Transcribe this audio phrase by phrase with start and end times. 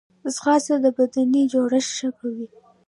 [0.35, 2.47] ځغاسته د بدني جوړښت ښه کوي